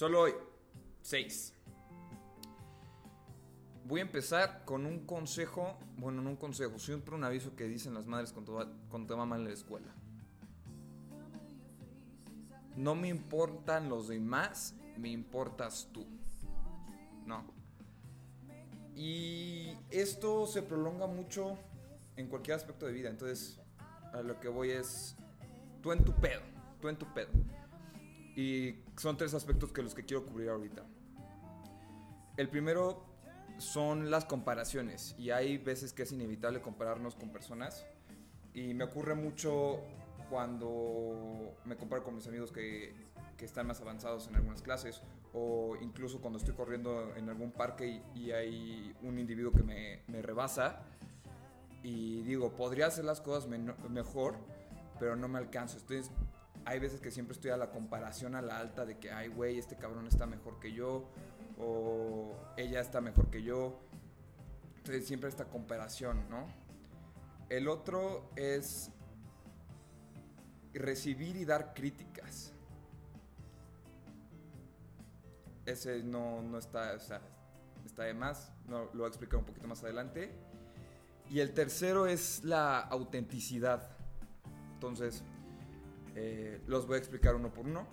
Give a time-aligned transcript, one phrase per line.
[0.00, 0.32] Solo hoy.
[1.02, 1.52] 6.
[3.84, 7.92] Voy a empezar con un consejo, bueno, no un consejo, siempre un aviso que dicen
[7.92, 9.92] las madres cuando, te va mal en la escuela.
[12.76, 16.06] No me importan los demás, me importas tú.
[17.26, 17.44] No.
[18.96, 21.58] Y esto se prolonga mucho
[22.16, 23.60] en cualquier aspecto de vida, entonces
[24.14, 25.14] a lo que voy es
[25.82, 26.40] tú en tu pedo,
[26.80, 27.28] tú en tu pedo.
[28.36, 30.84] Y son tres aspectos que los que quiero cubrir ahorita.
[32.36, 33.04] El primero
[33.58, 37.84] son las comparaciones y hay veces que es inevitable compararnos con personas
[38.54, 39.80] y me ocurre mucho
[40.30, 42.94] cuando me comparo con mis amigos que,
[43.36, 45.02] que están más avanzados en algunas clases
[45.34, 50.02] o incluso cuando estoy corriendo en algún parque y, y hay un individuo que me,
[50.06, 50.82] me rebasa
[51.82, 54.36] y digo, podría hacer las cosas men- mejor,
[54.98, 55.78] pero no me alcanzo.
[55.78, 56.10] Entonces,
[56.64, 59.58] hay veces que siempre estoy a la comparación a la alta de que, ay, güey,
[59.58, 61.08] este cabrón está mejor que yo,
[61.58, 63.80] o ella está mejor que yo.
[64.78, 66.46] Entonces, siempre esta comparación, ¿no?
[67.48, 68.90] El otro es
[70.72, 72.52] recibir y dar críticas.
[75.66, 77.20] Ese no, no está, o sea,
[77.84, 80.32] está de más, no, lo voy a explicar un poquito más adelante.
[81.28, 83.88] Y el tercero es la autenticidad.
[84.74, 85.22] Entonces,
[86.14, 87.86] eh, los voy a explicar uno por uno.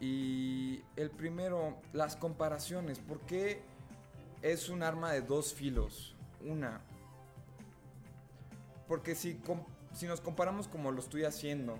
[0.00, 2.98] Y el primero, las comparaciones.
[2.98, 3.62] ¿Por qué
[4.42, 6.14] es un arma de dos filos?
[6.40, 6.80] Una,
[8.88, 9.38] porque si,
[9.92, 11.78] si nos comparamos como lo estoy haciendo,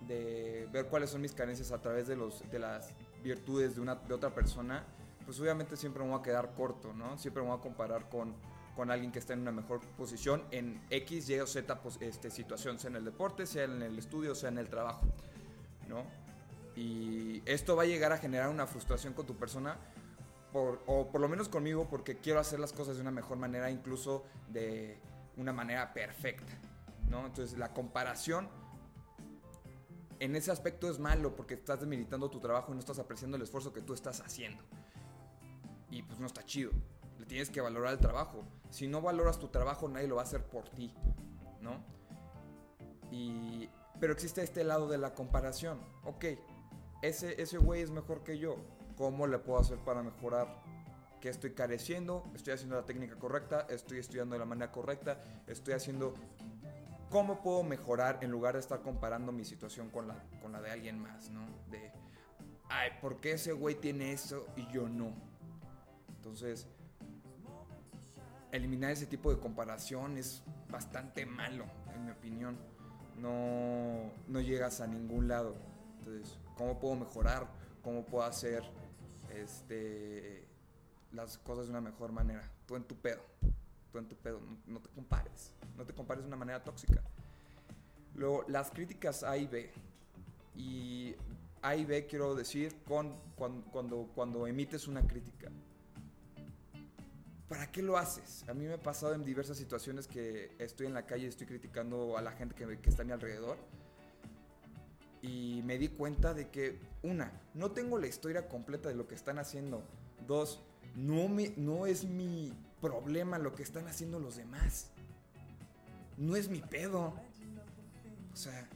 [0.00, 3.94] de ver cuáles son mis carencias a través de, los, de las virtudes de, una,
[3.94, 4.84] de otra persona,
[5.24, 7.16] pues obviamente siempre me voy a quedar corto, ¿no?
[7.16, 8.34] Siempre me voy a comparar con,
[8.74, 12.30] con alguien que está en una mejor posición en X, Y o Z pos- este,
[12.30, 15.06] situación, sea en el deporte, sea en el estudio, sea en el trabajo,
[15.88, 16.04] ¿no?
[16.76, 19.76] Y esto va a llegar a generar una frustración con tu persona,
[20.52, 23.70] por- o por lo menos conmigo, porque quiero hacer las cosas de una mejor manera,
[23.70, 24.98] incluso de
[25.36, 26.52] una manera perfecta,
[27.08, 27.26] ¿no?
[27.26, 28.48] Entonces la comparación
[30.20, 33.42] en ese aspecto es malo porque estás demeritando tu trabajo y no estás apreciando el
[33.42, 34.62] esfuerzo que tú estás haciendo.
[35.90, 36.70] Y pues no está chido.
[37.18, 38.44] Le tienes que valorar el trabajo.
[38.70, 40.92] Si no valoras tu trabajo, nadie lo va a hacer por ti,
[41.60, 41.84] ¿no?
[43.10, 43.68] Y
[44.00, 45.80] pero existe este lado de la comparación.
[46.04, 46.24] Ok,
[47.02, 48.56] ese ese güey es mejor que yo.
[48.96, 50.62] ¿Cómo le puedo hacer para mejorar?
[51.20, 52.24] ¿Qué estoy careciendo?
[52.34, 53.66] ¿Estoy haciendo la técnica correcta?
[53.70, 55.20] ¿Estoy estudiando de la manera correcta?
[55.46, 56.14] ¿Estoy haciendo
[57.14, 60.72] cómo puedo mejorar en lugar de estar comparando mi situación con la, con la de
[60.72, 61.46] alguien más, ¿no?
[61.70, 61.92] De,
[62.68, 65.14] ay, ¿por qué ese güey tiene eso y yo no?
[66.16, 66.66] Entonces,
[68.56, 72.56] eliminar ese tipo de comparación es bastante malo, en mi opinión.
[73.20, 75.56] No, no llegas a ningún lado.
[75.98, 77.48] Entonces, ¿cómo puedo mejorar?
[77.82, 78.62] ¿Cómo puedo hacer
[79.34, 80.46] este,
[81.12, 82.50] las cosas de una mejor manera?
[82.66, 83.22] Tú en tu pedo
[83.94, 87.00] tú en tu pedo, no, te compares, no te compares de una manera tóxica.
[88.16, 89.70] Luego, las críticas A y B.
[90.56, 91.14] Y
[91.62, 95.48] A y B quiero decir con, cuando, cuando emites una crítica.
[97.48, 98.44] ¿Para qué lo haces?
[98.48, 101.46] A mí me ha pasado en diversas situaciones que estoy en la calle y estoy
[101.46, 103.58] criticando a la gente que, está a mi alrededor.
[105.20, 109.14] Y me di cuenta de que, una, no tengo la historia completa de lo que
[109.14, 109.82] están haciendo.
[110.26, 110.62] Dos,
[110.96, 114.90] no, me, no es mi problema lo que están haciendo los demás.
[116.16, 117.14] No es mi pedo.
[118.32, 118.68] O sea,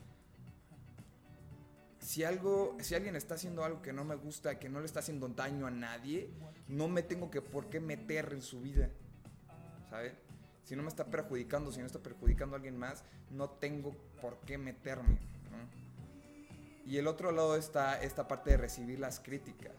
[2.08, 5.00] si algo, si alguien está haciendo algo que no me gusta, que no le está
[5.00, 6.30] haciendo daño a nadie,
[6.66, 8.88] no me tengo que por qué meter en su vida.
[9.90, 10.14] ¿Sabes?
[10.64, 14.38] Si no me está perjudicando, si no está perjudicando a alguien más, no tengo por
[14.46, 15.18] qué meterme.
[16.86, 19.74] Y el otro lado está esta parte de recibir las críticas.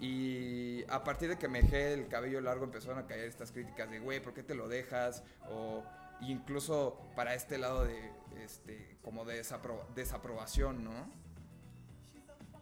[0.00, 3.90] Y a partir de que me dejé el cabello largo empezaron a caer estas críticas
[3.90, 5.22] de, güey, ¿por qué te lo dejas?
[5.50, 5.84] O
[6.22, 8.10] incluso para este lado de,
[8.42, 11.22] este, como de desapro- desaprobación, ¿no?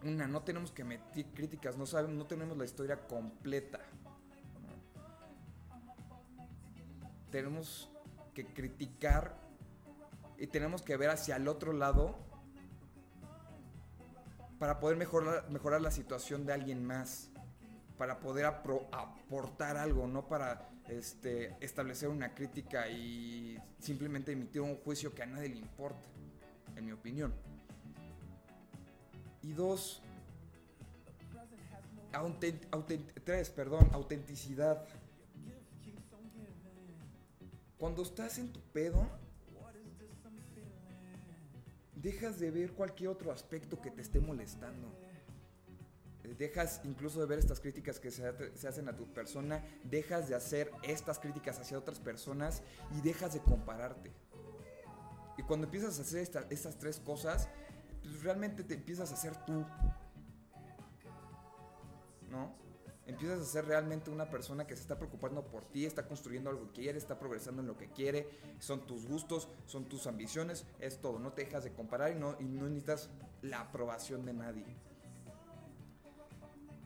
[0.04, 3.80] Una, no tenemos que meter críticas, no, sabemos, no tenemos la historia completa.
[7.30, 7.90] Tenemos
[8.34, 9.36] que criticar
[10.38, 12.16] y tenemos que ver hacia el otro lado
[14.58, 17.30] para poder mejorar, mejorar la situación de alguien más,
[17.96, 25.14] para poder aportar algo, no para este, establecer una crítica y simplemente emitir un juicio
[25.14, 26.08] que a nadie le importa,
[26.76, 27.32] en mi opinión.
[29.42, 30.00] Y dos,
[33.24, 34.86] tres, perdón, autenticidad.
[37.78, 39.04] Cuando estás en tu pedo,
[41.96, 44.88] dejas de ver cualquier otro aspecto que te esté molestando.
[46.24, 48.24] Eh, Dejas incluso de ver estas críticas que se,
[48.68, 52.62] hacen a tu persona, dejas de hacer estas críticas hacia otras personas
[52.96, 54.12] y dejas de compararte.
[55.36, 57.48] Y cuando empiezas a hacer esta- estas tres cosas,
[58.22, 59.64] realmente te empiezas a ser tú.
[62.30, 62.62] ¿No?
[63.04, 66.68] Empiezas a ser realmente una persona que se está preocupando por ti, está construyendo algo
[66.68, 68.28] que quiere, está progresando en lo que quiere,
[68.60, 71.18] son tus gustos, son tus ambiciones, es todo.
[71.18, 73.10] No te dejas de comparar y no, necesitas
[73.42, 74.64] la aprobación de nadie.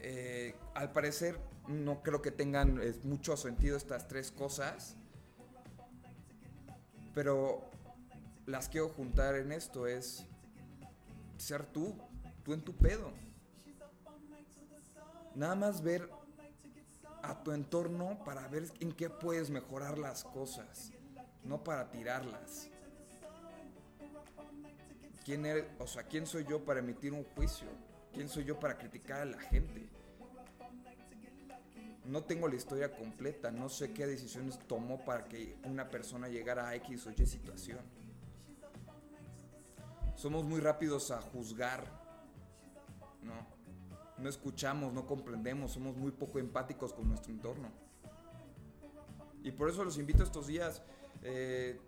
[0.01, 1.39] Eh, al parecer,
[1.69, 4.97] no creo que tengan eh, mucho sentido estas tres cosas,
[7.15, 7.71] pero
[8.47, 10.27] las quiero juntar en esto: es
[11.39, 11.97] ser tú,
[12.43, 13.13] tú en tu pedo.
[15.35, 16.09] Nada más ver
[17.23, 20.93] a tu entorno para ver en qué puedes mejorar las cosas,
[21.45, 22.69] no para tirarlas.
[25.25, 25.65] ¿Quién eres?
[25.81, 27.67] O sea, ¿quién soy yo para emitir un juicio?
[28.13, 29.91] ¿Quién soy yo para criticar a la gente?
[32.05, 36.69] No tengo la historia completa, no sé qué decisiones tomó para que una persona llegara
[36.69, 37.81] a X o Y situación.
[40.27, 41.85] Somos muy rápidos a juzgar,
[43.23, 43.47] ¿no?
[44.19, 47.71] No escuchamos, no comprendemos, somos muy poco empáticos con nuestro entorno.
[49.45, 50.83] Y por eso los invito estos días,
[51.23, 51.79] eh,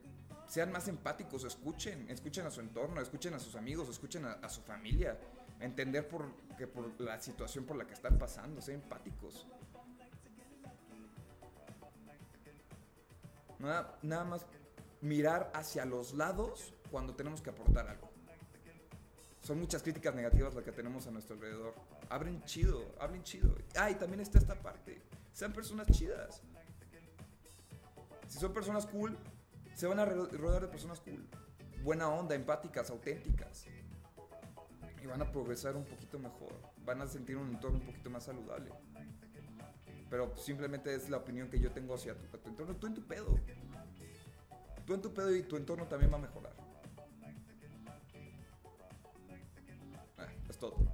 [0.46, 4.48] sean más empáticos, escuchen, escuchen a su entorno, escuchen a sus amigos, escuchen a, a
[4.48, 5.18] su familia,
[5.58, 9.48] entender por, que por la situación por la que están pasando, sean empáticos.
[13.58, 14.46] Nada, nada más
[15.00, 18.17] mirar hacia los lados cuando tenemos que aportar algo.
[19.48, 21.74] Son muchas críticas negativas las que tenemos a nuestro alrededor.
[22.10, 23.56] Hablen chido, hablen chido.
[23.76, 25.00] Ah, y también está esta parte.
[25.32, 26.42] Sean personas chidas.
[28.26, 29.16] Si son personas cool,
[29.74, 31.26] se van a ro- rodear de personas cool.
[31.82, 33.64] Buena onda, empáticas, auténticas.
[35.02, 36.54] Y van a progresar un poquito mejor.
[36.84, 38.70] Van a sentir un entorno un poquito más saludable.
[40.10, 42.76] Pero simplemente es la opinión que yo tengo hacia tu entorno.
[42.76, 43.34] Tú en tu pedo.
[44.84, 46.67] Tú en tu pedo y tu entorno también va a mejorar.
[50.66, 50.87] Es.